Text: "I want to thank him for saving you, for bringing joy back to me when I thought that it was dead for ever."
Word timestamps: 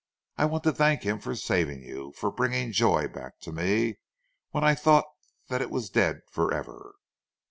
"I 0.35 0.45
want 0.45 0.63
to 0.63 0.71
thank 0.71 1.03
him 1.03 1.19
for 1.19 1.35
saving 1.35 1.83
you, 1.83 2.11
for 2.17 2.31
bringing 2.31 2.71
joy 2.71 3.07
back 3.07 3.39
to 3.41 3.51
me 3.51 3.99
when 4.49 4.63
I 4.63 4.73
thought 4.73 5.05
that 5.47 5.61
it 5.61 5.69
was 5.69 5.91
dead 5.91 6.21
for 6.31 6.51
ever." 6.51 6.95